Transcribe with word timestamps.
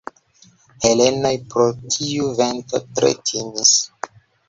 Helenoj 0.85 1.33
pro 1.53 1.69
tiu 1.99 2.33
vento 2.43 2.83
tre 2.91 3.15
timis. 3.33 3.79